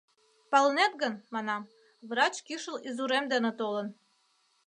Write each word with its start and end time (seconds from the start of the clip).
—Палынет 0.51 0.93
гын,— 1.01 1.13
манам,— 1.33 1.69
врач 2.09 2.35
кӱшыл 2.47 2.75
изурем 2.87 3.25
дене 3.33 3.51
толын. 3.59 3.87